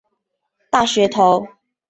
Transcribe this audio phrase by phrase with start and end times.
[0.71, 1.47] 大学头。